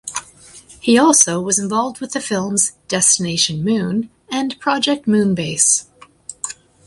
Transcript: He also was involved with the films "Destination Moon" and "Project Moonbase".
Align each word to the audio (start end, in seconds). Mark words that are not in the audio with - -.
He 0.79 0.97
also 0.97 1.39
was 1.39 1.59
involved 1.59 1.99
with 2.01 2.13
the 2.13 2.19
films 2.21 2.71
"Destination 2.87 3.63
Moon" 3.63 4.09
and 4.31 4.59
"Project 4.59 5.07
Moonbase". 5.07 5.85